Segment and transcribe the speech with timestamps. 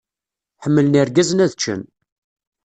[0.63, 1.81] Ḥemmlen yirgazen ad ččen